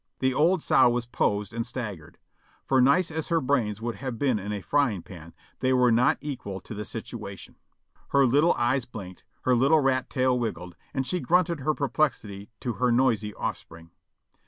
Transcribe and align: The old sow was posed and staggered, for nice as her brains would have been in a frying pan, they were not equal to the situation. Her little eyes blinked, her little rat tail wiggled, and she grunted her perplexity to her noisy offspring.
The 0.17 0.33
old 0.33 0.63
sow 0.63 0.89
was 0.89 1.05
posed 1.05 1.53
and 1.53 1.63
staggered, 1.63 2.17
for 2.65 2.81
nice 2.81 3.11
as 3.11 3.27
her 3.27 3.39
brains 3.39 3.83
would 3.83 3.97
have 3.97 4.17
been 4.17 4.39
in 4.39 4.51
a 4.51 4.59
frying 4.59 5.03
pan, 5.03 5.35
they 5.59 5.73
were 5.73 5.91
not 5.91 6.17
equal 6.21 6.59
to 6.61 6.73
the 6.73 6.85
situation. 6.85 7.53
Her 8.07 8.25
little 8.25 8.53
eyes 8.53 8.85
blinked, 8.85 9.23
her 9.43 9.53
little 9.53 9.79
rat 9.79 10.09
tail 10.09 10.39
wiggled, 10.39 10.75
and 10.91 11.05
she 11.05 11.19
grunted 11.19 11.59
her 11.59 11.75
perplexity 11.75 12.49
to 12.61 12.73
her 12.81 12.91
noisy 12.91 13.35
offspring. 13.35 13.91